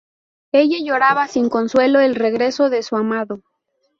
[0.51, 3.43] Ella lloraba sin consuelo el regreso de su amado.